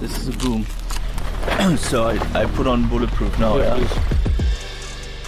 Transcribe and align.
This 0.00 0.18
is 0.18 0.28
a 0.28 0.32
boom. 0.38 0.66
so 1.76 2.02
I, 2.02 2.18
I 2.34 2.44
put 2.56 2.66
on 2.66 2.88
bulletproof 2.88 3.38
now, 3.38 3.58
yeah. 3.58 3.78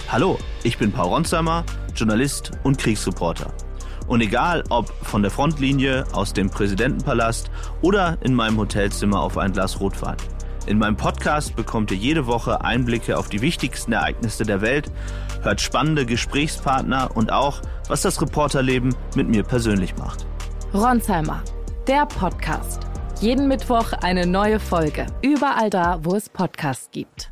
Hallo, 0.09 0.37
ich 0.63 0.77
bin 0.77 0.91
Paul 0.91 1.07
Ronsheimer, 1.13 1.63
Journalist 1.95 2.51
und 2.63 2.77
Kriegsreporter. 2.77 3.53
Und 4.07 4.19
egal 4.19 4.65
ob 4.69 4.89
von 5.05 5.21
der 5.21 5.31
Frontlinie, 5.31 6.05
aus 6.11 6.33
dem 6.33 6.49
Präsidentenpalast 6.49 7.49
oder 7.81 8.17
in 8.21 8.33
meinem 8.33 8.57
Hotelzimmer 8.57 9.21
auf 9.21 9.37
ein 9.37 9.53
Glas 9.53 9.79
Rotwein. 9.79 10.17
In 10.65 10.77
meinem 10.77 10.97
Podcast 10.97 11.55
bekommt 11.55 11.91
ihr 11.91 11.97
jede 11.97 12.27
Woche 12.27 12.65
Einblicke 12.65 13.17
auf 13.17 13.29
die 13.29 13.39
wichtigsten 13.39 13.93
Ereignisse 13.93 14.43
der 14.43 14.59
Welt, 14.59 14.91
hört 15.41 15.61
spannende 15.61 16.05
Gesprächspartner 16.05 17.15
und 17.15 17.31
auch, 17.31 17.61
was 17.87 18.01
das 18.01 18.21
Reporterleben 18.21 18.93
mit 19.15 19.29
mir 19.29 19.43
persönlich 19.43 19.95
macht. 19.95 20.28
Ronsheimer, 20.73 21.43
der 21.87 22.05
Podcast. 22.05 22.83
Jeden 23.21 23.47
Mittwoch 23.47 23.91
eine 24.03 24.27
neue 24.27 24.59
Folge. 24.59 25.07
Überall 25.23 25.71
da, 25.71 25.99
wo 26.03 26.15
es 26.15 26.29
Podcasts 26.29 26.91
gibt. 26.91 27.31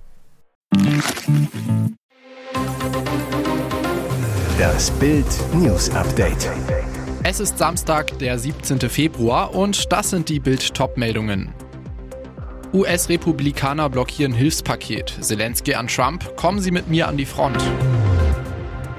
Das 4.58 4.90
Bild 5.00 5.28
News 5.54 5.92
Update. 5.92 6.50
Es 7.22 7.40
ist 7.40 7.60
Samstag, 7.60 8.18
der 8.18 8.40
17. 8.40 8.80
Februar 8.90 9.54
und 9.54 9.92
das 9.92 10.10
sind 10.10 10.30
die 10.30 10.40
Bild 10.40 10.74
Top-Meldungen. 10.74 11.54
US-Republikaner 12.74 13.88
blockieren 13.90 14.34
Hilfspaket. 14.34 15.16
Zelensky 15.22 15.76
an 15.76 15.88
Trump, 15.88 16.36
kommen 16.38 16.60
Sie 16.60 16.72
mit 16.72 16.88
mir 16.88 17.08
an 17.08 17.18
die 17.18 17.26
Front. 17.26 17.62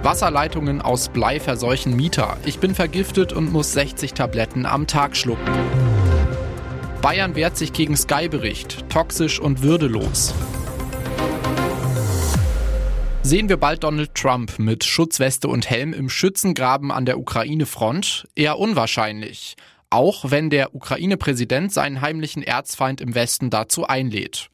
Wasserleitungen 0.03 0.81
aus 0.81 1.09
Blei 1.09 1.41
verseuchen 1.41 1.97
Mieter. 1.97 2.37
Ich 2.45 2.61
bin 2.61 2.75
vergiftet 2.75 3.33
und 3.33 3.53
muss 3.53 3.73
60 3.73 4.15
Tabletten 4.15 4.65
am 4.65 4.87
Tag 4.87 5.17
schlucken. 5.17 5.53
Bayern 7.03 7.35
wehrt 7.35 7.57
sich 7.57 7.73
gegen 7.73 7.97
Sky-Bericht. 7.97 8.89
Toxisch 8.89 9.41
und 9.41 9.63
würdelos. 9.63 10.35
Sehen 13.23 13.49
wir 13.49 13.57
bald 13.57 13.83
Donald 13.83 14.15
Trump 14.15 14.59
mit 14.59 14.85
Schutzweste 14.85 15.49
und 15.49 15.69
Helm 15.69 15.93
im 15.93 16.09
Schützengraben 16.09 16.93
an 16.93 17.05
der 17.05 17.19
Ukraine-Front? 17.19 18.29
Eher 18.37 18.59
unwahrscheinlich. 18.59 19.57
Auch 19.91 20.31
wenn 20.31 20.49
der 20.49 20.75
Ukraine-Präsident 20.75 21.73
seinen 21.73 22.01
heimlichen 22.01 22.43
Erzfeind 22.43 23.01
im 23.01 23.15
Westen 23.15 23.51
dazu 23.51 23.87
einlädt. 23.87 24.49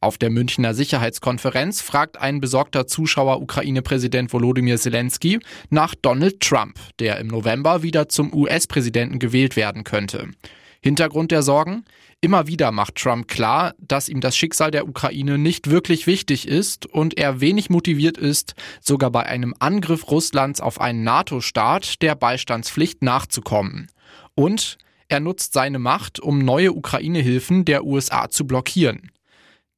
Auf 0.00 0.16
der 0.16 0.30
Münchner 0.30 0.74
Sicherheitskonferenz 0.74 1.80
fragt 1.80 2.20
ein 2.20 2.40
besorgter 2.40 2.86
Zuschauer 2.86 3.40
Ukraine-Präsident 3.40 4.32
Volodymyr 4.32 4.76
Zelensky 4.76 5.40
nach 5.70 5.94
Donald 5.96 6.40
Trump, 6.40 6.78
der 7.00 7.18
im 7.18 7.26
November 7.26 7.82
wieder 7.82 8.08
zum 8.08 8.32
US-Präsidenten 8.32 9.18
gewählt 9.18 9.56
werden 9.56 9.82
könnte. 9.82 10.28
Hintergrund 10.80 11.32
der 11.32 11.42
Sorgen? 11.42 11.84
Immer 12.20 12.46
wieder 12.46 12.70
macht 12.70 12.96
Trump 12.96 13.26
klar, 13.26 13.74
dass 13.78 14.08
ihm 14.08 14.20
das 14.20 14.36
Schicksal 14.36 14.70
der 14.70 14.88
Ukraine 14.88 15.38
nicht 15.38 15.70
wirklich 15.70 16.06
wichtig 16.06 16.46
ist 16.46 16.86
und 16.86 17.18
er 17.18 17.40
wenig 17.40 17.68
motiviert 17.70 18.16
ist, 18.16 18.54
sogar 18.80 19.10
bei 19.10 19.26
einem 19.26 19.54
Angriff 19.58 20.08
Russlands 20.10 20.60
auf 20.60 20.80
einen 20.80 21.02
NATO-Staat 21.02 22.02
der 22.02 22.14
Beistandspflicht 22.14 23.02
nachzukommen. 23.02 23.88
Und 24.34 24.78
er 25.08 25.20
nutzt 25.20 25.52
seine 25.52 25.78
Macht, 25.78 26.20
um 26.20 26.38
neue 26.38 26.72
Ukraine-Hilfen 26.72 27.64
der 27.64 27.84
USA 27.84 28.28
zu 28.30 28.46
blockieren. 28.46 29.10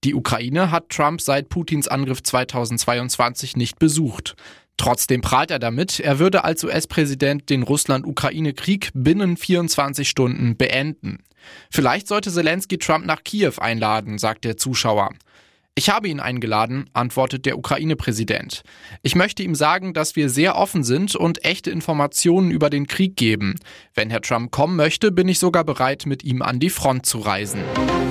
Die 0.02 0.14
Ukraine 0.14 0.70
hat 0.70 0.88
Trump 0.88 1.20
seit 1.20 1.50
Putins 1.50 1.86
Angriff 1.86 2.22
2022 2.22 3.56
nicht 3.56 3.78
besucht. 3.78 4.34
Trotzdem 4.78 5.20
prahlt 5.20 5.50
er 5.50 5.58
damit, 5.58 6.00
er 6.00 6.18
würde 6.18 6.42
als 6.42 6.64
US-Präsident 6.64 7.50
den 7.50 7.62
Russland-Ukraine-Krieg 7.62 8.90
binnen 8.94 9.36
24 9.36 10.08
Stunden 10.08 10.56
beenden. 10.56 11.18
Vielleicht 11.70 12.08
sollte 12.08 12.30
Zelensky 12.32 12.78
Trump 12.78 13.04
nach 13.04 13.22
Kiew 13.22 13.54
einladen, 13.58 14.16
sagt 14.16 14.44
der 14.44 14.56
Zuschauer. 14.56 15.10
Ich 15.76 15.88
habe 15.88 16.08
ihn 16.08 16.20
eingeladen, 16.20 16.90
antwortet 16.92 17.46
der 17.46 17.56
Ukraine-Präsident. 17.56 18.62
Ich 19.03 19.14
möchte 19.14 19.42
ihm 19.42 19.54
sagen, 19.54 19.94
dass 19.94 20.16
wir 20.16 20.28
sehr 20.28 20.56
offen 20.56 20.82
sind 20.82 21.14
und 21.14 21.44
echte 21.44 21.70
Informationen 21.70 22.50
über 22.50 22.70
den 22.70 22.86
Krieg 22.86 23.16
geben. 23.16 23.54
Wenn 23.94 24.10
Herr 24.10 24.20
Trump 24.20 24.50
kommen 24.50 24.76
möchte, 24.76 25.12
bin 25.12 25.28
ich 25.28 25.38
sogar 25.38 25.64
bereit, 25.64 26.06
mit 26.06 26.25
ihm 26.25 26.42
an 26.42 26.58
die 26.58 26.70
Front 26.70 27.06
zu 27.06 27.19
reisen. 27.19 27.62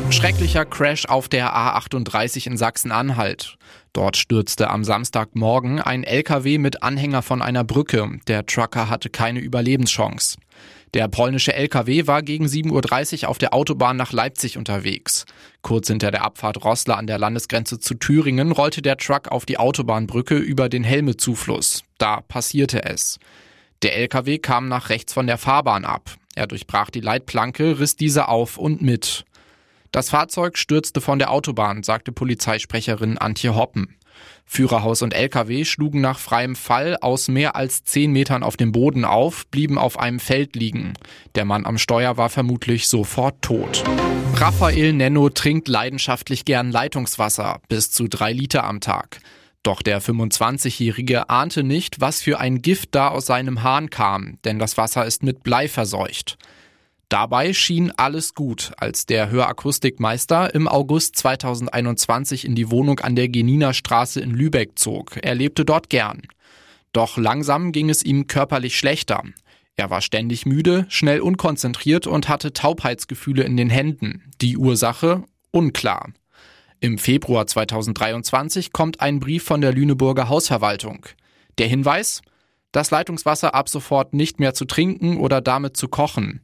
Schrecklicher 0.10 0.66
Crash 0.66 1.06
auf 1.06 1.28
der 1.28 1.54
A38 1.56 2.48
in 2.48 2.58
Sachsen-Anhalt. 2.58 3.58
Dort 3.94 4.18
stürzte 4.18 4.70
am 4.70 4.84
Samstagmorgen 4.84 5.80
ein 5.80 6.04
LKW 6.04 6.58
mit 6.58 6.82
Anhänger 6.82 7.22
von 7.22 7.42
einer 7.42 7.64
Brücke. 7.64 8.20
Der 8.28 8.46
Trucker 8.46 8.90
hatte 8.90 9.10
keine 9.10 9.40
Überlebenschance. 9.40 10.38
Der 10.94 11.08
polnische 11.08 11.54
LKW 11.54 12.08
war 12.08 12.24
gegen 12.24 12.46
7.30 12.46 13.24
Uhr 13.24 13.30
auf 13.30 13.38
der 13.38 13.54
Autobahn 13.54 13.96
nach 13.96 14.12
Leipzig 14.12 14.58
unterwegs. 14.58 15.26
Kurz 15.62 15.88
hinter 15.88 16.10
der 16.10 16.24
Abfahrt 16.24 16.64
Rossler 16.64 16.98
an 16.98 17.06
der 17.06 17.20
Landesgrenze 17.20 17.80
zu 17.80 17.94
Thüringen 17.94 18.52
rollte 18.52 18.82
der 18.82 18.98
Truck 18.98 19.28
auf 19.28 19.46
die 19.46 19.60
Autobahnbrücke 19.60 20.36
über 20.36 20.68
den 20.68 20.84
Helme-Zufluss. 20.84 21.84
Da 22.00 22.22
passierte 22.22 22.86
es. 22.86 23.20
Der 23.84 23.96
LKW 23.98 24.40
kam 24.40 24.68
nach 24.68 24.90
rechts 24.90 25.14
von 25.14 25.28
der 25.28 25.38
Fahrbahn 25.38 25.86
ab. 25.86 26.16
Er 26.36 26.48
durchbrach 26.48 26.90
die 26.90 27.02
Leitplanke, 27.02 27.80
riss 27.80 27.96
diese 27.96 28.28
auf 28.28 28.58
und 28.58 28.82
mit. 28.82 29.26
Das 29.92 30.10
Fahrzeug 30.10 30.58
stürzte 30.58 31.02
von 31.02 31.20
der 31.20 31.32
Autobahn, 31.32 31.84
sagte 31.84 32.12
Polizeisprecherin 32.12 33.18
Antje 33.18 33.56
Hoppen. 33.56 33.96
Führerhaus 34.46 35.02
und 35.02 35.14
LKW 35.14 35.64
schlugen 35.64 36.02
nach 36.02 36.18
freiem 36.18 36.56
Fall 36.56 36.98
aus 37.02 37.28
mehr 37.28 37.56
als 37.56 37.84
zehn 37.84 38.12
Metern 38.12 38.42
auf 38.42 38.58
dem 38.58 38.72
Boden 38.72 39.06
auf, 39.06 39.46
blieben 39.48 39.78
auf 39.78 40.00
einem 40.00 40.20
Feld 40.20 40.56
liegen. 40.56 40.94
Der 41.36 41.46
Mann 41.46 41.66
am 41.66 41.78
Steuer 41.78 42.18
war 42.18 42.30
vermutlich 42.30 42.88
sofort 42.88 43.42
tot. 43.42 43.84
Raphael 44.36 44.94
Nenno 44.94 45.30
trinkt 45.30 45.68
leidenschaftlich 45.68 46.46
gern 46.46 46.72
Leitungswasser, 46.72 47.62
bis 47.68 47.92
zu 47.92 48.08
drei 48.08 48.32
Liter 48.32 48.64
am 48.64 48.80
Tag. 48.80 49.20
Doch 49.64 49.82
der 49.82 50.02
25-Jährige 50.02 51.30
ahnte 51.30 51.64
nicht, 51.64 52.00
was 52.00 52.22
für 52.22 52.40
ein 52.40 52.62
Gift 52.62 52.96
da 52.96 53.10
aus 53.10 53.26
seinem 53.26 53.64
Hahn 53.64 53.90
kam, 53.90 54.40
denn 54.46 54.58
das 54.58 54.78
Wasser 54.78 55.06
ist 55.06 55.22
mit 55.22 55.44
Blei 55.44 55.68
verseucht. 55.68 56.38
Dabei 57.10 57.54
schien 57.54 57.92
alles 57.98 58.36
gut, 58.36 58.72
als 58.78 59.08
der 59.08 59.32
Hörakustikmeister 59.32 60.54
im 60.54 60.68
August 60.68 61.16
2021 61.16 62.46
in 62.46 62.54
die 62.54 62.70
Wohnung 62.70 63.00
an 63.00 63.16
der 63.16 63.28
Geniner 63.30 63.74
Straße 63.74 64.22
in 64.22 64.30
Lübeck 64.30 64.78
zog. 64.78 65.18
Er 65.24 65.34
lebte 65.34 65.66
dort 65.66 65.90
gern. 65.90 66.22
Doch 66.94 67.18
langsam 67.18 67.72
ging 67.72 67.90
es 67.90 68.04
ihm 68.04 68.28
körperlich 68.28 68.78
schlechter. 68.78 69.24
Er 69.76 69.90
war 69.90 70.02
ständig 70.02 70.46
müde, 70.46 70.86
schnell 70.90 71.22
unkonzentriert 71.22 72.06
und 72.06 72.30
hatte 72.30 72.54
Taubheitsgefühle 72.54 73.44
in 73.44 73.58
den 73.58 73.72
Händen. 73.72 74.32
Die 74.40 74.58
Ursache 74.58 75.24
unklar. 75.50 76.10
Im 76.80 77.00
Februar 77.00 77.48
2023 77.48 78.72
kommt 78.72 79.02
ein 79.02 79.20
Brief 79.20 79.44
von 79.44 79.62
der 79.62 79.74
Lüneburger 79.74 80.30
Hausverwaltung. 80.30 81.08
Der 81.58 81.68
Hinweis? 81.68 82.22
Das 82.72 82.92
Leitungswasser 82.92 83.56
ab 83.56 83.68
sofort 83.68 84.14
nicht 84.14 84.40
mehr 84.40 84.54
zu 84.54 84.66
trinken 84.66 85.18
oder 85.18 85.42
damit 85.42 85.76
zu 85.76 85.88
kochen. 85.88 86.42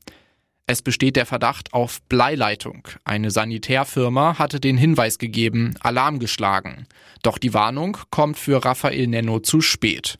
Es 0.68 0.81
besteht 0.81 1.16
der 1.16 1.28
Verdacht 1.28 1.74
auf 1.74 2.02
Bleileitung. 2.03 2.88
Eine 3.03 3.30
Sanitärfirma 3.30 4.40
hatte 4.40 4.59
den 4.59 4.78
Hinweis 4.78 5.20
gegeben, 5.20 5.76
Alarm 5.81 6.18
geschlagen. 6.18 6.88
Doch 7.22 7.38
die 7.38 7.53
Warnung 7.53 7.98
kommt 8.09 8.40
für 8.40 8.66
Raphael 8.66 9.06
Nenno 9.06 9.40
zu 9.40 9.62
spät. 9.62 10.18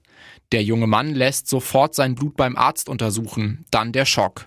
Der 0.51 0.61
junge 0.61 0.85
Mann 0.85 1.16
lässt 1.16 1.47
sofort 1.47 1.95
sein 1.95 2.13
Blut 2.13 2.38
beim 2.38 2.56
Arzt 2.56 2.89
untersuchen, 2.89 3.66
dann 3.72 3.91
der 3.91 4.06
Schock. 4.06 4.45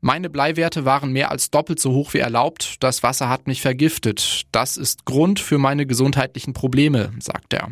Meine 0.00 0.30
Bleiwerte 0.30 0.86
waren 0.86 1.12
mehr 1.12 1.30
als 1.30 1.50
doppelt 1.50 1.80
so 1.80 1.92
hoch 1.92 2.14
wie 2.14 2.18
erlaubt, 2.18 2.76
das 2.82 3.02
Wasser 3.02 3.28
hat 3.28 3.46
mich 3.46 3.60
vergiftet. 3.60 4.44
Das 4.52 4.78
ist 4.78 5.04
Grund 5.04 5.38
für 5.38 5.58
meine 5.58 5.84
gesundheitlichen 5.86 6.54
Probleme, 6.54 7.12
sagt 7.18 7.52
er. 7.52 7.70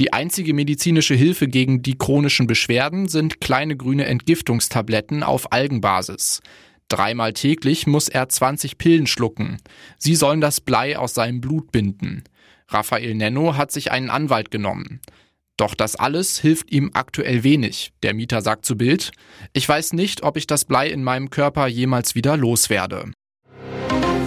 Die 0.00 0.12
einzige 0.12 0.54
medizinische 0.54 1.14
Hilfe 1.14 1.48
gegen 1.48 1.82
die 1.82 1.98
chronischen 1.98 2.46
Beschwerden 2.46 3.08
sind 3.08 3.40
kleine 3.40 3.76
grüne 3.76 4.06
Entgiftungstabletten 4.06 5.22
auf 5.22 5.52
Algenbasis. 5.52 6.40
Dreimal 6.88 7.32
täglich 7.32 7.86
muss 7.86 8.08
er 8.08 8.28
20 8.28 8.78
Pillen 8.78 9.06
schlucken. 9.06 9.58
Sie 9.98 10.14
sollen 10.14 10.40
das 10.40 10.60
Blei 10.60 10.98
aus 10.98 11.14
seinem 11.14 11.40
Blut 11.40 11.72
binden. 11.72 12.24
Raphael 12.68 13.14
Nenno 13.14 13.56
hat 13.56 13.70
sich 13.70 13.92
einen 13.92 14.10
Anwalt 14.10 14.50
genommen. 14.50 15.00
Doch 15.56 15.74
das 15.74 15.96
alles 15.96 16.38
hilft 16.38 16.72
ihm 16.72 16.90
aktuell 16.94 17.44
wenig. 17.44 17.92
Der 18.02 18.14
Mieter 18.14 18.40
sagt 18.40 18.64
zu 18.64 18.76
Bild, 18.76 19.12
ich 19.52 19.68
weiß 19.68 19.92
nicht, 19.92 20.22
ob 20.22 20.36
ich 20.36 20.46
das 20.46 20.64
Blei 20.64 20.88
in 20.88 21.04
meinem 21.04 21.30
Körper 21.30 21.66
jemals 21.66 22.14
wieder 22.14 22.36
loswerde. 22.36 23.12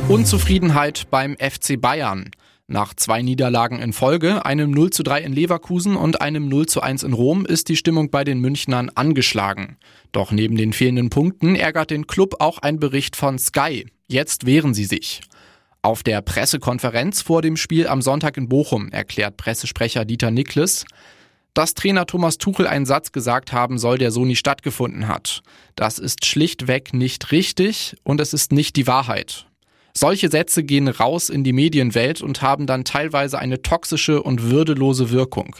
Unzufriedenheit 0.07 1.07
beim 1.09 1.35
FC 1.37 1.81
Bayern. 1.81 2.29
Nach 2.67 2.95
zwei 2.95 3.21
Niederlagen 3.21 3.77
in 3.77 3.93
Folge, 3.93 4.43
einem 4.43 4.71
0 4.71 4.89
zu 4.89 5.03
3 5.03 5.21
in 5.21 5.33
Leverkusen 5.33 5.95
und 5.95 6.21
einem 6.21 6.49
0 6.49 6.65
zu 6.65 6.81
1 6.81 7.03
in 7.03 7.13
Rom, 7.13 7.45
ist 7.45 7.69
die 7.69 7.75
Stimmung 7.75 8.09
bei 8.09 8.23
den 8.23 8.39
Münchnern 8.39 8.89
angeschlagen. 8.95 9.77
Doch 10.11 10.31
neben 10.31 10.55
den 10.55 10.73
fehlenden 10.73 11.11
Punkten 11.11 11.55
ärgert 11.55 11.91
den 11.91 12.07
Club 12.07 12.37
auch 12.39 12.57
ein 12.57 12.79
Bericht 12.79 13.15
von 13.15 13.37
Sky. 13.37 13.85
Jetzt 14.07 14.47
wehren 14.47 14.73
sie 14.73 14.85
sich. 14.85 15.21
Auf 15.83 16.01
der 16.01 16.23
Pressekonferenz 16.23 17.21
vor 17.21 17.43
dem 17.43 17.55
Spiel 17.55 17.87
am 17.87 18.01
Sonntag 18.01 18.35
in 18.35 18.49
Bochum 18.49 18.89
erklärt 18.89 19.37
Pressesprecher 19.37 20.03
Dieter 20.03 20.31
Nikles, 20.31 20.85
dass 21.53 21.75
Trainer 21.75 22.07
Thomas 22.07 22.39
Tuchel 22.39 22.65
einen 22.65 22.87
Satz 22.87 23.11
gesagt 23.11 23.53
haben 23.53 23.77
soll, 23.77 23.99
der 23.99 24.09
so 24.09 24.25
nie 24.25 24.35
stattgefunden 24.35 25.07
hat. 25.07 25.43
Das 25.75 25.99
ist 25.99 26.25
schlichtweg 26.25 26.95
nicht 26.95 27.31
richtig 27.31 27.95
und 28.03 28.19
es 28.19 28.33
ist 28.33 28.51
nicht 28.51 28.75
die 28.75 28.87
Wahrheit. 28.87 29.45
Solche 29.97 30.29
Sätze 30.29 30.63
gehen 30.63 30.89
raus 30.89 31.29
in 31.29 31.45
die 31.45 31.53
Medienwelt 31.53 32.21
und 32.21 32.41
haben 32.41 32.67
dann 32.67 32.83
teilweise 32.83 33.39
eine 33.39 33.61
toxische 33.61 34.21
und 34.21 34.49
würdelose 34.49 35.09
Wirkung. 35.09 35.55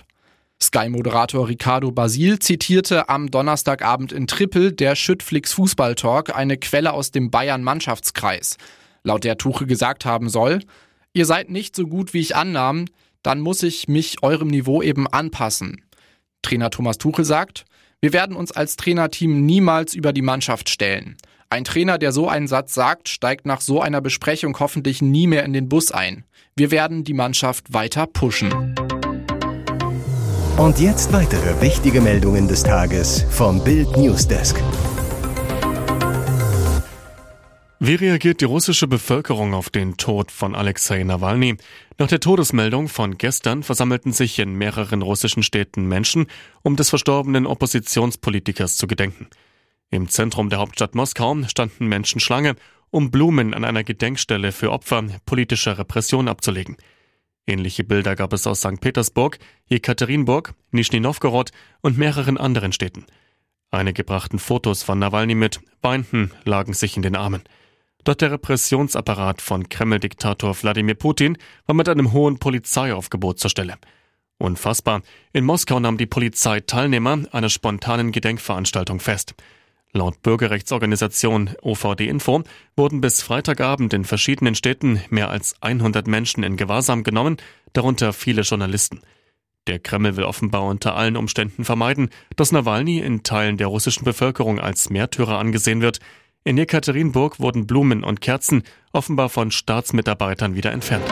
Sky-Moderator 0.61 1.47
Ricardo 1.47 1.91
Basil 1.91 2.39
zitierte 2.39 3.07
am 3.07 3.31
Donnerstagabend 3.31 4.11
in 4.11 4.27
Trippel 4.27 4.71
der 4.71 4.95
Schüttflix 4.95 5.53
Fußballtalk 5.53 6.35
eine 6.35 6.57
Quelle 6.57 6.93
aus 6.93 7.11
dem 7.11 7.31
Bayern-Mannschaftskreis, 7.31 8.57
laut 9.03 9.23
der 9.23 9.37
Tuche 9.37 9.65
gesagt 9.65 10.05
haben 10.05 10.29
soll, 10.29 10.59
ihr 11.13 11.25
seid 11.25 11.49
nicht 11.49 11.75
so 11.75 11.87
gut, 11.87 12.13
wie 12.13 12.19
ich 12.19 12.35
annahm, 12.35 12.85
dann 13.23 13.39
muss 13.39 13.63
ich 13.63 13.87
mich 13.87 14.21
eurem 14.21 14.49
Niveau 14.49 14.81
eben 14.81 15.07
anpassen. 15.07 15.81
Trainer 16.41 16.69
Thomas 16.69 16.97
Tuchel 16.97 17.25
sagt, 17.25 17.65
wir 18.01 18.13
werden 18.13 18.35
uns 18.35 18.51
als 18.51 18.75
Trainerteam 18.75 19.45
niemals 19.45 19.93
über 19.93 20.13
die 20.13 20.21
Mannschaft 20.21 20.69
stellen. 20.69 21.17
Ein 21.49 21.63
Trainer, 21.63 21.97
der 21.99 22.11
so 22.11 22.27
einen 22.27 22.47
Satz 22.47 22.73
sagt, 22.73 23.07
steigt 23.07 23.45
nach 23.45 23.61
so 23.61 23.79
einer 23.79 24.01
Besprechung 24.01 24.57
hoffentlich 24.59 25.01
nie 25.01 25.27
mehr 25.27 25.43
in 25.43 25.53
den 25.53 25.69
Bus 25.69 25.91
ein. 25.91 26.23
Wir 26.55 26.71
werden 26.71 27.03
die 27.03 27.13
Mannschaft 27.13 27.71
weiter 27.71 28.07
pushen. 28.07 28.75
Und 30.57 30.79
jetzt 30.79 31.13
weitere 31.13 31.61
wichtige 31.61 32.01
Meldungen 32.01 32.47
des 32.47 32.63
Tages 32.63 33.25
vom 33.29 33.63
Bild 33.63 33.95
Newsdesk. 33.95 34.55
Wie 37.79 37.95
reagiert 37.95 38.41
die 38.41 38.45
russische 38.45 38.87
Bevölkerung 38.87 39.53
auf 39.53 39.69
den 39.69 39.97
Tod 39.97 40.31
von 40.31 40.55
Alexei 40.55 41.03
Nawalny? 41.03 41.57
Nach 41.99 42.07
der 42.07 42.21
Todesmeldung 42.21 42.87
von 42.87 43.19
gestern 43.19 43.61
versammelten 43.61 44.13
sich 44.13 44.39
in 44.39 44.55
mehreren 44.55 45.03
russischen 45.03 45.43
Städten 45.43 45.85
Menschen, 45.87 46.25
um 46.63 46.75
des 46.75 46.89
verstorbenen 46.89 47.45
Oppositionspolitikers 47.45 48.77
zu 48.77 48.87
gedenken. 48.87 49.27
Im 49.91 50.09
Zentrum 50.09 50.49
der 50.49 50.59
Hauptstadt 50.59 50.95
Moskau 50.95 51.37
standen 51.47 51.87
Menschen 51.87 52.19
Schlange, 52.19 52.55
um 52.89 53.11
Blumen 53.11 53.53
an 53.53 53.65
einer 53.65 53.83
Gedenkstelle 53.83 54.51
für 54.51 54.71
Opfer 54.71 55.03
politischer 55.25 55.77
Repression 55.77 56.27
abzulegen. 56.27 56.77
Ähnliche 57.47 57.83
Bilder 57.83 58.15
gab 58.15 58.33
es 58.33 58.47
aus 58.47 58.61
St. 58.61 58.81
Petersburg, 58.81 59.37
Jekaterinburg, 59.67 60.53
Nischni 60.71 60.99
Novgorod 60.99 61.51
und 61.81 61.97
mehreren 61.97 62.37
anderen 62.37 62.71
Städten. 62.71 63.05
Einige 63.69 64.03
brachten 64.03 64.39
Fotos 64.39 64.83
von 64.83 64.99
Nawalny 64.99 65.35
mit, 65.35 65.59
weinten, 65.81 66.31
lagen 66.43 66.73
sich 66.73 66.95
in 66.95 67.03
den 67.03 67.15
Armen. 67.15 67.43
Doch 68.03 68.15
der 68.15 68.31
Repressionsapparat 68.31 69.41
von 69.41 69.67
Kreml-Diktator 69.67 70.55
Wladimir 70.61 70.95
Putin 70.95 71.37
war 71.65 71.75
mit 71.75 71.89
einem 71.89 72.13
hohen 72.13 72.37
Polizeiaufgebot 72.39 73.39
zur 73.39 73.49
Stelle. 73.49 73.75
Unfassbar. 74.37 75.01
In 75.33 75.45
Moskau 75.45 75.79
nahm 75.79 75.97
die 75.97 76.05
Polizei 76.05 76.59
Teilnehmer 76.59 77.19
einer 77.31 77.49
spontanen 77.49 78.11
Gedenkveranstaltung 78.11 78.99
fest. 78.99 79.35
Laut 79.95 80.21
Bürgerrechtsorganisation 80.23 81.51
OVD 81.61 82.01
Info 82.01 82.43
wurden 82.75 82.99
bis 82.99 83.21
Freitagabend 83.21 83.93
in 83.93 84.03
verschiedenen 84.03 84.53
Städten 84.53 84.99
mehr 85.09 85.29
als 85.29 85.55
100 85.61 86.05
Menschen 86.05 86.43
in 86.43 86.57
Gewahrsam 86.57 87.03
genommen, 87.03 87.37
darunter 87.71 88.11
viele 88.11 88.41
Journalisten. 88.41 88.99
Der 89.67 89.79
Kreml 89.79 90.17
will 90.17 90.25
offenbar 90.25 90.63
unter 90.63 90.97
allen 90.97 91.15
Umständen 91.15 91.63
vermeiden, 91.63 92.09
dass 92.35 92.51
Nawalny 92.51 92.99
in 92.99 93.23
Teilen 93.23 93.55
der 93.55 93.67
russischen 93.67 94.03
Bevölkerung 94.03 94.59
als 94.59 94.89
Märtyrer 94.89 95.39
angesehen 95.39 95.79
wird, 95.79 95.99
in 96.43 96.57
Jekaterinburg 96.57 97.39
wurden 97.39 97.65
Blumen 97.65 98.03
und 98.03 98.19
Kerzen 98.19 98.63
offenbar 98.91 99.29
von 99.29 99.49
Staatsmitarbeitern 99.49 100.55
wieder 100.55 100.73
entfernt. 100.73 101.05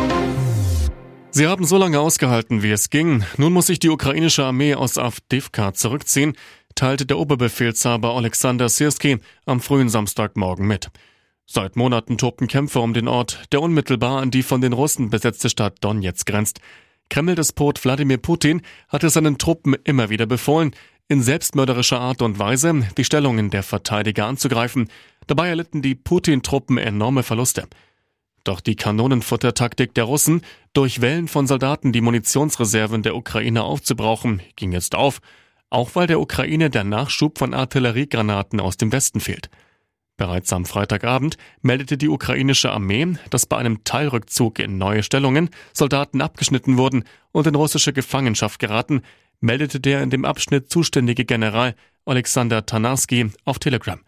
Sie 1.36 1.48
haben 1.48 1.66
so 1.66 1.78
lange 1.78 2.00
ausgehalten, 2.00 2.62
wie 2.62 2.70
es 2.70 2.92
ging. 2.92 3.24
Nun 3.38 3.54
muss 3.54 3.66
sich 3.66 3.80
die 3.80 3.90
ukrainische 3.90 4.46
Armee 4.46 4.76
aus 4.76 5.00
Avdivka 5.00 5.74
zurückziehen, 5.74 6.34
teilte 6.76 7.06
der 7.06 7.18
Oberbefehlshaber 7.18 8.16
Alexander 8.16 8.70
Sirski 8.70 9.20
am 9.46 9.60
frühen 9.60 9.90
Samstagmorgen 9.90 10.68
mit. 10.68 10.90
Seit 11.46 11.76
Monaten 11.76 12.18
tobten 12.18 12.48
Kämpfe 12.48 12.80
um 12.80 12.94
den 12.94 13.08
Ort, 13.08 13.44
der 13.52 13.62
unmittelbar 13.62 14.22
an 14.22 14.32
die 14.32 14.44
von 14.44 14.62
den 14.62 14.74
Russen 14.74 15.10
besetzte 15.10 15.50
Stadt 15.50 15.76
Donetsk 15.82 16.26
grenzt. 16.26 16.62
Kreml-Despot 17.10 17.84
Wladimir 17.84 18.18
Putin 18.18 18.62
hatte 18.88 19.10
seinen 19.10 19.38
Truppen 19.38 19.76
immer 19.84 20.10
wieder 20.10 20.26
befohlen, 20.26 20.72
in 21.10 21.22
selbstmörderischer 21.22 22.00
Art 22.00 22.22
und 22.22 22.40
Weise 22.40 22.88
die 22.98 23.04
Stellungen 23.04 23.50
der 23.50 23.64
Verteidiger 23.64 24.26
anzugreifen. 24.26 24.90
Dabei 25.28 25.50
erlitten 25.50 25.82
die 25.82 25.96
Putin-Truppen 25.96 26.78
enorme 26.78 27.24
Verluste. 27.24 27.68
Doch 28.44 28.60
die 28.60 28.76
Kanonenfuttertaktik 28.76 29.94
der 29.94 30.06
Russen, 30.06 30.42
durch 30.74 31.02
Wellen 31.02 31.28
von 31.28 31.46
Soldaten 31.46 31.92
die 31.92 32.02
Munitionsreserven 32.02 33.04
der 33.04 33.16
Ukraine 33.16 33.64
aufzubrauchen, 33.64 34.42
ging 34.56 34.72
jetzt 34.72 34.96
auf, 34.96 35.22
auch 35.74 35.96
weil 35.96 36.08
der 36.08 36.20
Ukraine 36.20 36.70
der 36.70 36.84
Nachschub 36.84 37.40
von 37.40 37.54
Artilleriegranaten 37.54 38.60
aus 38.60 38.78
dem 38.78 38.92
Westen 38.92 39.20
fehlt. 39.20 39.50
Bereits 40.18 40.54
am 40.54 40.66
Freitagabend 40.66 41.38
meldete 41.62 41.98
die 41.98 42.10
ukrainische 42.10 42.72
Armee, 42.72 43.16
dass 43.32 43.48
bei 43.48 43.58
einem 43.58 43.84
Teilrückzug 43.84 44.60
in 44.60 44.78
neue 44.78 45.02
Stellungen 45.02 45.50
Soldaten 45.74 46.22
abgeschnitten 46.22 46.78
wurden 46.78 47.06
und 47.32 47.48
in 47.48 47.56
russische 47.56 47.92
Gefangenschaft 47.92 48.60
geraten, 48.60 49.02
meldete 49.40 49.80
der 49.80 50.04
in 50.04 50.12
dem 50.12 50.26
Abschnitt 50.26 50.70
zuständige 50.70 51.26
General 51.26 51.74
Alexander 52.06 52.66
Tanarski 52.68 53.32
auf 53.44 53.58
Telegram. 53.58 54.00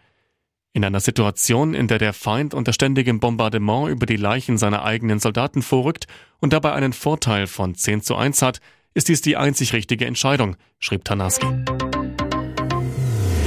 In 0.74 0.86
einer 0.86 1.00
Situation, 1.00 1.74
in 1.74 1.88
der 1.88 1.98
der 1.98 2.14
Feind 2.14 2.54
unter 2.54 2.74
ständigem 2.74 3.20
Bombardement 3.20 3.90
über 3.90 4.06
die 4.06 4.18
Leichen 4.18 4.60
seiner 4.60 4.84
eigenen 4.84 5.20
Soldaten 5.20 5.64
vorrückt 5.64 6.06
und 6.40 6.54
dabei 6.54 6.74
einen 6.74 6.94
Vorteil 6.94 7.48
von 7.48 7.74
10 7.74 8.02
zu 8.02 8.16
1 8.16 8.44
hat, 8.44 8.60
ist 8.96 9.10
dies 9.10 9.22
die 9.22 9.36
einzig 9.36 9.74
richtige 9.74 10.06
Entscheidung, 10.06 10.56
schrieb 10.80 11.04
Tanarski. 11.04 11.46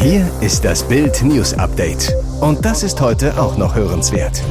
Hier 0.01 0.31
ist 0.41 0.65
das 0.65 0.87
Bild 0.87 1.23
News 1.23 1.55
Update. 1.55 2.13
Und 2.41 2.65
das 2.65 2.83
ist 2.83 3.01
heute 3.01 3.41
auch 3.41 3.57
noch 3.57 3.75
hörenswert. 3.75 4.43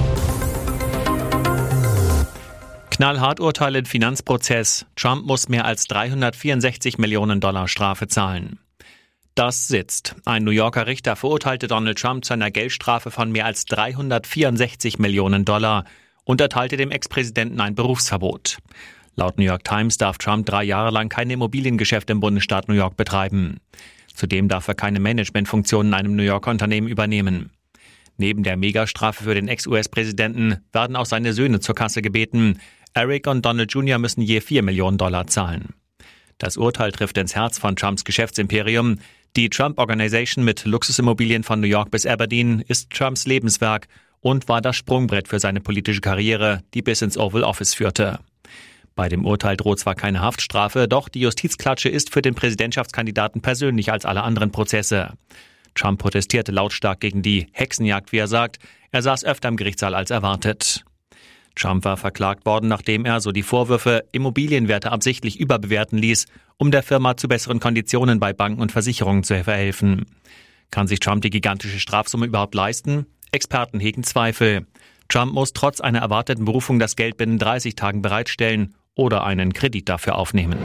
Knallhart 2.89 3.39
Urteil 3.39 3.75
im 3.75 3.85
Finanzprozess. 3.85 4.87
Trump 4.95 5.25
muss 5.25 5.47
mehr 5.49 5.65
als 5.65 5.85
364 5.85 6.97
Millionen 6.97 7.39
Dollar 7.39 7.67
Strafe 7.67 8.07
zahlen. 8.07 8.59
Das 9.35 9.67
sitzt. 9.67 10.15
Ein 10.25 10.43
New 10.43 10.51
Yorker 10.51 10.87
Richter 10.87 11.15
verurteilte 11.15 11.67
Donald 11.67 11.99
Trump 11.99 12.25
zu 12.25 12.33
einer 12.33 12.49
Geldstrafe 12.49 13.11
von 13.11 13.31
mehr 13.31 13.45
als 13.45 13.65
364 13.65 14.97
Millionen 14.97 15.45
Dollar 15.45 15.85
und 16.23 16.41
erteilte 16.41 16.75
dem 16.75 16.89
Ex-Präsidenten 16.89 17.61
ein 17.61 17.75
Berufsverbot. 17.75 18.57
Laut 19.19 19.39
New 19.39 19.45
York 19.45 19.63
Times 19.63 19.97
darf 19.97 20.19
Trump 20.19 20.45
drei 20.45 20.63
Jahre 20.63 20.91
lang 20.91 21.09
keine 21.09 21.33
Immobiliengeschäfte 21.33 22.13
im 22.13 22.19
Bundesstaat 22.19 22.67
New 22.67 22.75
York 22.75 22.95
betreiben. 22.97 23.59
Zudem 24.13 24.47
darf 24.47 24.67
er 24.67 24.75
keine 24.75 24.99
Managementfunktionen 24.99 25.91
in 25.91 25.93
einem 25.95 26.15
New 26.15 26.23
Yorker 26.23 26.51
Unternehmen 26.51 26.87
übernehmen. 26.87 27.49
Neben 28.17 28.43
der 28.43 28.57
Megastrafe 28.57 29.23
für 29.23 29.33
den 29.33 29.47
Ex-US-Präsidenten 29.47 30.57
werden 30.71 30.95
auch 30.95 31.07
seine 31.07 31.33
Söhne 31.33 31.59
zur 31.59 31.73
Kasse 31.73 32.03
gebeten. 32.03 32.59
Eric 32.93 33.25
und 33.25 33.43
Donald 33.43 33.73
Jr. 33.73 33.97
müssen 33.97 34.21
je 34.21 34.39
4 34.39 34.61
Millionen 34.61 34.99
Dollar 34.99 35.25
zahlen. 35.25 35.73
Das 36.37 36.55
Urteil 36.55 36.91
trifft 36.91 37.17
ins 37.17 37.35
Herz 37.35 37.57
von 37.57 37.75
Trumps 37.75 38.05
Geschäftsimperium. 38.05 38.99
Die 39.35 39.49
Trump 39.49 39.79
Organization 39.79 40.45
mit 40.45 40.65
Luxusimmobilien 40.65 41.43
von 41.43 41.59
New 41.59 41.67
York 41.67 41.89
bis 41.89 42.05
Aberdeen 42.05 42.61
ist 42.61 42.91
Trumps 42.91 43.25
Lebenswerk 43.25 43.87
und 44.19 44.47
war 44.47 44.61
das 44.61 44.75
Sprungbrett 44.75 45.27
für 45.27 45.39
seine 45.39 45.59
politische 45.59 46.01
Karriere, 46.01 46.61
die 46.75 46.83
bis 46.83 47.01
ins 47.01 47.17
Oval 47.17 47.43
Office 47.43 47.73
führte. 47.73 48.19
Bei 48.97 49.09
dem 49.09 49.25
Urteil 49.25 49.55
droht 49.55 49.79
zwar 49.79 49.93
keine 49.93 50.21
Haftstrafe, 50.21 50.87
doch 50.87 51.07
die 51.07 51.19
Justizklatsche 51.19 51.87
ist 51.87 52.11
für 52.11 52.23
den 52.23 52.33
Präsidentschaftskandidaten 52.33 53.43
persönlich 53.43 53.91
als 53.91 54.05
alle 54.05 54.23
anderen 54.23 54.51
Prozesse. 54.51 55.13
Trump 55.75 55.99
protestierte 55.99 56.51
lautstark 56.51 56.99
gegen 56.99 57.21
die 57.21 57.45
Hexenjagd, 57.51 58.11
wie 58.11 58.17
er 58.17 58.27
sagt. 58.27 58.57
Er 58.91 59.03
saß 59.03 59.23
öfter 59.23 59.49
im 59.49 59.55
Gerichtssaal 59.55 59.93
als 59.93 60.09
erwartet. 60.09 60.83
Trump 61.53 61.85
war 61.85 61.95
verklagt 61.95 62.47
worden, 62.47 62.69
nachdem 62.69 63.05
er, 63.05 63.21
so 63.21 63.31
die 63.31 63.43
Vorwürfe, 63.43 64.03
Immobilienwerte 64.13 64.91
absichtlich 64.91 65.39
überbewerten 65.39 65.99
ließ, 65.99 66.25
um 66.57 66.71
der 66.71 66.81
Firma 66.81 67.17
zu 67.17 67.27
besseren 67.27 67.59
Konditionen 67.59 68.19
bei 68.19 68.33
Banken 68.33 68.61
und 68.61 68.71
Versicherungen 68.71 69.23
zu 69.23 69.43
verhelfen. 69.43 70.07
Kann 70.71 70.87
sich 70.87 71.01
Trump 71.01 71.21
die 71.21 71.29
gigantische 71.29 71.79
Strafsumme 71.79 72.25
überhaupt 72.25 72.55
leisten? 72.55 73.05
Experten 73.31 73.79
hegen 73.79 74.03
Zweifel. 74.03 74.65
Trump 75.07 75.33
muss 75.33 75.53
trotz 75.53 75.81
einer 75.81 75.99
erwarteten 75.99 76.45
Berufung 76.45 76.79
das 76.79 76.95
Geld 76.95 77.17
binnen 77.17 77.37
30 77.37 77.75
Tagen 77.75 78.01
bereitstellen 78.01 78.73
oder 78.97 79.23
einen 79.23 79.53
Kredit 79.53 79.87
dafür 79.87 80.15
aufnehmen. 80.15 80.57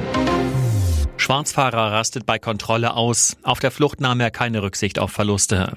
Schwarzfahrer 1.17 1.93
rastet 1.93 2.27
bei 2.27 2.41
Kontrolle 2.41 2.95
aus. 2.95 3.37
Auf 3.45 3.61
der 3.61 3.71
Flucht 3.71 4.01
nahm 4.01 4.19
er 4.19 4.33
keine 4.33 4.63
Rücksicht 4.63 4.99
auf 4.99 5.13
Verluste. 5.13 5.75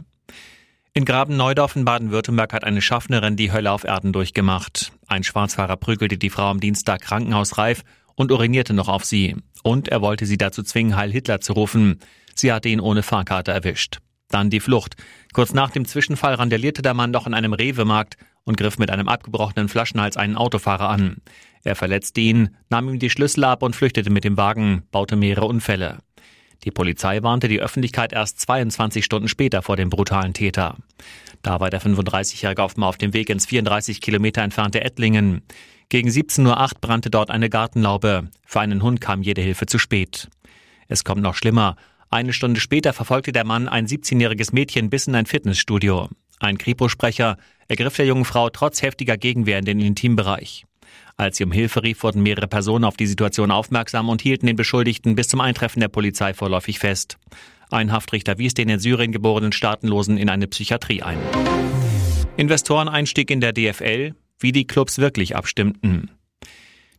In 0.94 1.06
Graben-Neudorf 1.06 1.76
in 1.76 1.86
Baden-Württemberg 1.86 2.54
hat 2.54 2.64
eine 2.64 2.82
Schaffnerin 2.82 3.36
die 3.36 3.52
Hölle 3.52 3.72
auf 3.72 3.84
Erden 3.84 4.14
durchgemacht. 4.14 4.94
Ein 5.08 5.24
Schwarzfahrer 5.24 5.76
prügelte 5.76 6.18
die 6.18 6.30
Frau 6.30 6.50
am 6.50 6.60
Dienstag 6.62 7.02
krankenhausreif 7.02 7.84
und 8.16 8.32
urinierte 8.32 8.74
noch 8.74 8.88
auf 8.88 9.04
sie. 9.04 9.36
Und 9.62 9.90
er 9.90 10.02
wollte 10.02 10.26
sie 10.26 10.38
dazu 10.38 10.64
zwingen, 10.64 10.96
Heil 10.96 11.12
Hitler 11.12 11.42
zu 11.42 11.54
rufen. 11.54 12.00
Sie 12.34 12.52
hatte 12.52 12.70
ihn 12.70 12.80
ohne 12.80 13.04
Fahrkarte 13.04 13.52
erwischt. 13.52 14.00
Dann 14.30 14.50
die 14.50 14.60
Flucht. 14.62 14.96
Kurz 15.34 15.54
nach 15.54 15.70
dem 15.70 15.86
Zwischenfall 15.86 16.36
randalierte 16.36 16.82
der 16.82 16.94
Mann 16.94 17.14
doch 17.14 17.28
in 17.28 17.34
einem 17.34 17.54
Rewe-Markt 17.54 18.18
und 18.46 18.58
griff 18.58 18.78
mit 18.78 18.90
einem 18.90 19.08
abgebrochenen 19.08 19.68
Flaschenhals 19.68 20.18
einen 20.18 20.38
Autofahrer 20.38 20.90
an. 20.90 21.18
Er 21.64 21.76
verletzte 21.76 22.22
ihn, 22.22 22.56
nahm 22.70 22.88
ihm 22.88 23.00
die 23.00 23.10
Schlüssel 23.10 23.44
ab 23.44 23.64
und 23.64 23.76
flüchtete 23.76 24.10
mit 24.10 24.24
dem 24.24 24.38
Wagen, 24.38 24.84
baute 24.92 25.16
mehrere 25.16 25.48
Unfälle. 25.48 25.98
Die 26.64 26.72
Polizei 26.72 27.22
warnte 27.22 27.48
die 27.48 27.60
Öffentlichkeit 27.60 28.14
erst 28.14 28.40
22 28.40 29.04
Stunden 29.04 29.28
später 29.28 29.62
vor 29.62 29.76
dem 29.76 29.90
brutalen 29.90 30.34
Täter. 30.34 30.78
Da 31.42 31.60
war 31.60 31.70
der 31.70 31.82
35-Jährige 31.82 32.64
offenbar 32.64 32.90
auf 32.90 32.98
dem 32.98 33.14
Weg 33.14 33.30
ins 33.30 33.46
34 33.46 34.02
Kilometer 34.02 34.42
entfernte 34.42 34.82
Ettlingen. 34.82 35.44
Gegen 35.90 36.10
17.08 36.10 36.48
Uhr 36.48 36.70
brannte 36.82 37.10
dort 37.10 37.30
eine 37.30 37.50
Gartenlaube. 37.50 38.30
Für 38.46 38.62
einen 38.62 38.82
Hund 38.82 39.02
kam 39.02 39.22
jede 39.22 39.42
Hilfe 39.42 39.68
zu 39.68 39.78
spät. 39.78 40.30
Es 40.88 41.04
kommt 41.04 41.22
noch 41.22 41.36
schlimmer. 41.36 41.76
Eine 42.10 42.34
Stunde 42.34 42.60
später 42.60 42.94
verfolgte 42.94 43.32
der 43.32 43.44
Mann 43.44 43.68
ein 43.68 43.88
17-jähriges 43.88 44.54
Mädchen 44.54 44.90
bis 44.90 45.08
in 45.08 45.16
ein 45.16 45.26
Fitnessstudio. 45.26 46.10
Ein 46.40 46.58
Kripo-Sprecher 46.58 47.38
ergriff 47.68 47.96
der 47.96 48.06
jungen 48.06 48.26
Frau 48.26 48.50
trotz 48.50 48.82
heftiger 48.82 49.18
Gegenwehr 49.18 49.60
in 49.60 49.66
den 49.66 49.80
Intimbereich. 49.80 50.66
Als 51.18 51.38
sie 51.38 51.46
um 51.46 51.52
Hilfe 51.52 51.84
rief, 51.84 52.04
wurden 52.04 52.24
mehrere 52.24 52.48
Personen 52.48 52.84
auf 52.84 52.98
die 52.98 53.08
Situation 53.08 53.52
aufmerksam 53.52 54.10
und 54.10 54.22
hielten 54.22 54.48
den 54.48 54.58
Beschuldigten 54.58 55.16
bis 55.16 55.30
zum 55.30 55.40
Eintreffen 55.40 55.80
der 55.80 55.88
Polizei 55.88 56.34
vorläufig 56.34 56.80
fest. 56.80 57.18
Ein 57.72 57.92
Haftrichter 57.92 58.38
wies 58.38 58.54
den 58.54 58.70
in 58.70 58.80
Syrien 58.80 59.12
geborenen 59.12 59.52
Staatenlosen 59.52 60.18
in 60.18 60.30
eine 60.30 60.48
Psychiatrie 60.48 61.02
ein. 61.02 61.18
Investoreneinstieg 62.38 63.32
in 63.32 63.40
der 63.40 63.54
DFL, 63.54 64.14
wie 64.40 64.52
die 64.52 64.68
Clubs 64.68 64.98
wirklich 64.98 65.36
abstimmten. 65.36 66.12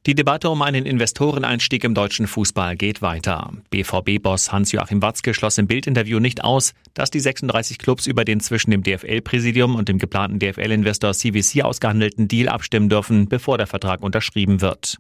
Die 0.07 0.15
Debatte 0.15 0.51
um 0.51 0.63
einen 0.63 0.87
Investoreneinstieg 0.87 1.83
im 1.83 1.93
deutschen 1.93 2.29
Fußball 2.29 2.77
geht 2.77 3.03
weiter. 3.03 3.51
BVB-Boss 3.71 4.53
Hans-Joachim 4.53 5.03
Watzke 5.03 5.35
schloss 5.35 5.59
im 5.59 5.67
Bildinterview 5.67 6.21
nicht 6.21 6.45
aus, 6.45 6.75
dass 6.95 7.11
die 7.11 7.19
36 7.19 7.79
Clubs 7.79 8.07
über 8.07 8.25
den 8.25 8.39
zwischen 8.39 8.71
dem 8.71 8.85
DFL-Präsidium 8.85 9.75
und 9.75 9.89
dem 9.89 9.99
geplanten 9.99 10.39
DFL-Investor 10.39 11.13
CVC 11.13 11.65
ausgehandelten 11.65 12.29
Deal 12.29 12.49
abstimmen 12.49 12.89
dürfen, 12.89 13.29
bevor 13.29 13.59
der 13.59 13.67
Vertrag 13.67 14.01
unterschrieben 14.01 14.61
wird. 14.61 14.99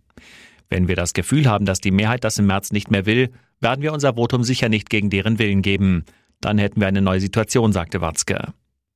Wenn 0.70 0.88
wir 0.88 0.96
das 0.96 1.12
Gefühl 1.12 1.46
haben, 1.46 1.66
dass 1.66 1.80
die 1.80 1.92
Mehrheit 1.92 2.24
das 2.24 2.40
im 2.40 2.46
März 2.46 2.72
nicht 2.72 2.90
mehr 2.90 3.06
will, 3.06 3.30
werden 3.60 3.82
wir 3.82 3.92
unser 3.92 4.14
Votum 4.14 4.42
sicher 4.42 4.68
nicht 4.68 4.90
gegen 4.90 5.08
deren 5.08 5.38
Willen 5.38 5.62
geben. 5.62 6.04
Dann 6.40 6.58
hätten 6.58 6.80
wir 6.80 6.88
eine 6.88 7.00
neue 7.00 7.20
Situation, 7.20 7.72
sagte 7.72 8.00
Watzke. 8.00 8.48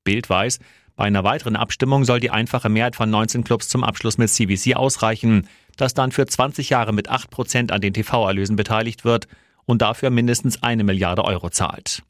Bild 0.02 0.28
weiß, 0.28 0.58
bei 0.96 1.04
einer 1.04 1.24
weiteren 1.24 1.56
Abstimmung 1.56 2.04
soll 2.04 2.20
die 2.20 2.30
einfache 2.30 2.68
Mehrheit 2.68 2.96
von 2.96 3.08
19 3.08 3.44
Clubs 3.44 3.68
zum 3.68 3.84
Abschluss 3.84 4.18
mit 4.18 4.28
CVC 4.28 4.76
ausreichen, 4.76 5.46
das 5.80 5.94
dann 5.94 6.12
für 6.12 6.26
20 6.26 6.70
Jahre 6.70 6.92
mit 6.92 7.08
8 7.08 7.30
Prozent 7.30 7.72
an 7.72 7.80
den 7.80 7.92
TV-Erlösen 7.92 8.56
beteiligt 8.56 9.04
wird 9.04 9.28
und 9.64 9.82
dafür 9.82 10.10
mindestens 10.10 10.62
eine 10.62 10.84
Milliarde 10.84 11.24
Euro 11.24 11.50
zahlt. 11.50 12.02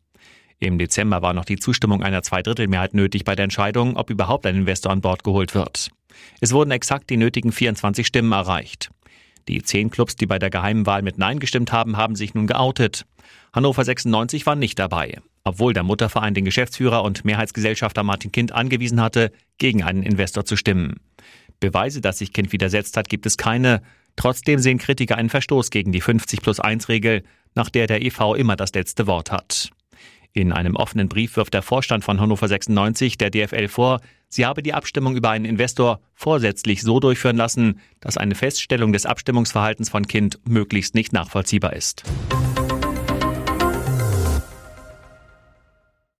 Im 0.58 0.78
Dezember 0.78 1.22
war 1.22 1.32
noch 1.32 1.44
die 1.44 1.58
Zustimmung 1.58 2.02
einer 2.02 2.22
Zweidrittelmehrheit 2.22 2.94
nötig 2.94 3.24
bei 3.24 3.34
der 3.34 3.44
Entscheidung, 3.44 3.96
ob 3.96 4.10
überhaupt 4.10 4.44
ein 4.46 4.56
Investor 4.56 4.92
an 4.92 5.00
Bord 5.00 5.24
geholt 5.24 5.54
wird. 5.54 5.90
Es 6.40 6.52
wurden 6.52 6.70
exakt 6.70 7.08
die 7.08 7.16
nötigen 7.16 7.52
24 7.52 8.06
Stimmen 8.06 8.32
erreicht. 8.32 8.90
Die 9.48 9.62
zehn 9.62 9.90
Clubs, 9.90 10.16
die 10.16 10.26
bei 10.26 10.38
der 10.38 10.50
geheimen 10.50 10.84
Wahl 10.84 11.02
mit 11.02 11.16
Nein 11.16 11.38
gestimmt 11.38 11.72
haben, 11.72 11.96
haben 11.96 12.14
sich 12.14 12.34
nun 12.34 12.46
geoutet. 12.46 13.06
Hannover 13.52 13.84
96 13.84 14.44
war 14.44 14.54
nicht 14.54 14.78
dabei 14.78 15.18
obwohl 15.44 15.72
der 15.72 15.82
Mutterverein 15.82 16.34
den 16.34 16.44
Geschäftsführer 16.44 17.02
und 17.02 17.24
Mehrheitsgesellschafter 17.24 18.02
Martin 18.02 18.32
Kind 18.32 18.52
angewiesen 18.52 19.00
hatte, 19.00 19.32
gegen 19.58 19.82
einen 19.82 20.02
Investor 20.02 20.44
zu 20.44 20.56
stimmen. 20.56 21.00
Beweise, 21.60 22.00
dass 22.00 22.18
sich 22.18 22.32
Kind 22.32 22.52
widersetzt 22.52 22.96
hat, 22.96 23.08
gibt 23.08 23.26
es 23.26 23.36
keine. 23.36 23.82
Trotzdem 24.16 24.58
sehen 24.58 24.78
Kritiker 24.78 25.16
einen 25.16 25.30
Verstoß 25.30 25.70
gegen 25.70 25.92
die 25.92 26.00
50 26.00 26.42
plus 26.42 26.58
1 26.58 26.88
Regel, 26.88 27.22
nach 27.54 27.70
der 27.70 27.86
der 27.86 28.02
EV 28.02 28.34
immer 28.34 28.56
das 28.56 28.72
letzte 28.72 29.06
Wort 29.06 29.30
hat. 29.30 29.70
In 30.32 30.52
einem 30.52 30.76
offenen 30.76 31.08
Brief 31.08 31.36
wirft 31.36 31.54
der 31.54 31.62
Vorstand 31.62 32.04
von 32.04 32.20
Hannover 32.20 32.46
96 32.46 33.18
der 33.18 33.30
DFL 33.30 33.66
vor, 33.66 34.00
sie 34.28 34.46
habe 34.46 34.62
die 34.62 34.74
Abstimmung 34.74 35.16
über 35.16 35.30
einen 35.30 35.44
Investor 35.44 36.00
vorsätzlich 36.14 36.82
so 36.82 37.00
durchführen 37.00 37.36
lassen, 37.36 37.80
dass 37.98 38.16
eine 38.16 38.36
Feststellung 38.36 38.92
des 38.92 39.06
Abstimmungsverhaltens 39.06 39.90
von 39.90 40.06
Kind 40.06 40.38
möglichst 40.48 40.94
nicht 40.94 41.12
nachvollziehbar 41.12 41.72
ist. 41.72 42.04